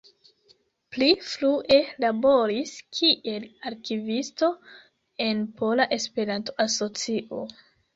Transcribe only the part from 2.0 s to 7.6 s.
laboris kiel arkivisto en Pola Esperanto-Asocio.